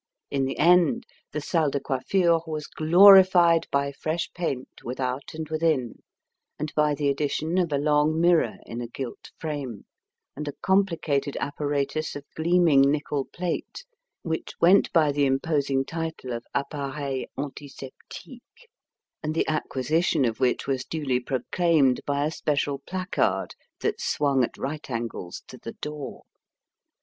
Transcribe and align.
In 0.31 0.45
the 0.45 0.57
end, 0.57 1.05
the 1.31 1.39
salle 1.41 1.69
de 1.69 1.79
coiffure 1.79 2.41
was 2.47 2.65
glorified 2.65 3.67
by 3.71 3.91
fresh 3.91 4.31
paint 4.33 4.83
without 4.83 5.35
and 5.35 5.47
within, 5.47 6.01
and 6.57 6.73
by 6.73 6.95
the 6.95 7.07
addition 7.07 7.59
of 7.59 7.71
a 7.71 7.77
long 7.77 8.19
mirror 8.19 8.57
in 8.65 8.81
a 8.81 8.87
gilt 8.87 9.29
frame, 9.37 9.85
and 10.35 10.47
a 10.47 10.53
complicated 10.63 11.37
apparatus 11.39 12.15
of 12.15 12.25
gleaming 12.35 12.81
nickel 12.81 13.25
plate, 13.25 13.85
which 14.23 14.53
went 14.59 14.91
by 14.91 15.11
the 15.11 15.27
imposing 15.27 15.85
title 15.85 16.31
of 16.33 16.47
appareil 16.55 17.27
antiseptique, 17.37 18.67
and 19.21 19.35
the 19.35 19.47
acquisition 19.47 20.25
of 20.25 20.39
which 20.39 20.65
was 20.65 20.83
duly 20.83 21.19
proclaimed 21.19 22.01
by 22.07 22.25
a 22.25 22.31
special 22.31 22.79
placard 22.87 23.49
that 23.81 24.01
swung 24.01 24.43
at 24.43 24.57
right 24.57 24.89
angles 24.89 25.43
to 25.45 25.59
the 25.59 25.73
door. 25.73 26.23